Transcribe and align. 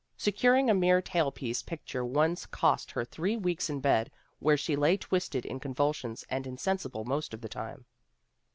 Securing 0.17 0.67
a 0.67 0.73
mere 0.73 0.99
tailpiece 0.99 1.61
picture 1.61 2.03
once 2.03 2.47
cost 2.47 2.89
her 2.89 3.05
three 3.05 3.37
weeks 3.37 3.69
in 3.69 3.79
bed 3.79 4.09
where 4.39 4.57
she 4.57 4.75
lay 4.75 4.97
twisted 4.97 5.45
in 5.45 5.59
con 5.59 5.75
vulsions 5.75 6.23
and 6.27 6.47
insensible 6.47 7.05
most 7.05 7.35
of 7.35 7.41
the 7.41 7.47
time. 7.47 7.85